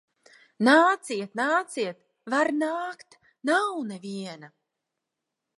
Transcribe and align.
Nāciet, 0.67 1.33
nāciet! 1.41 2.01
Var 2.35 2.51
nākt. 2.63 3.21
Nav 3.51 3.79
neviena. 3.93 4.55